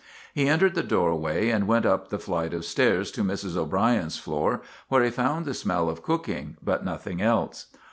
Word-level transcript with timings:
He 0.33 0.49
entered 0.49 0.73
the 0.73 0.81
doorway 0.81 1.51
and 1.51 1.67
went 1.67 1.85
up 1.85 2.07
the 2.09 2.17
flight 2.17 2.55
of 2.55 2.65
stairs 2.65 3.11
to 3.11 3.23
Mrs. 3.23 3.55
O'Brien's 3.55 4.17
floor, 4.17 4.63
where 4.87 5.03
he 5.03 5.11
found 5.11 5.45
the 5.45 5.53
smell 5.53 5.91
of 5.91 6.01
cooking 6.01 6.57
but 6.63 6.83
noth 6.83 7.05
ing 7.05 7.21
else. 7.21 7.67